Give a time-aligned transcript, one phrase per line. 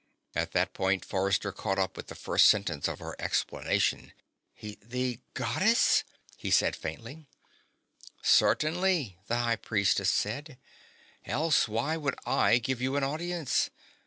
[0.33, 4.13] At that point Forrester caught up with the first sentence of her explanation.
[4.59, 6.03] "The the Goddess?"
[6.37, 7.27] he said faintly.
[8.23, 10.57] "Certainly," the High Priestess said.
[11.23, 13.69] "Else why would I give you audience?